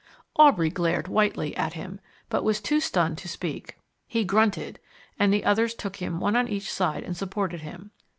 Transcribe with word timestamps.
Aubrey 0.35 0.71
glared 0.71 1.07
whitely 1.07 1.55
at 1.55 1.73
him, 1.73 1.99
but 2.27 2.43
was 2.43 2.59
too 2.59 2.79
stunned 2.79 3.19
to 3.19 3.27
speak. 3.27 3.77
He 4.07 4.23
grunted, 4.25 4.79
and 5.19 5.31
the 5.31 5.45
others 5.45 5.75
took 5.75 5.97
him 5.97 6.19
one 6.19 6.35
on 6.35 6.47
each 6.47 6.71
side 6.73 7.03
and 7.03 7.15
supported 7.15 7.61
him. 7.61 7.91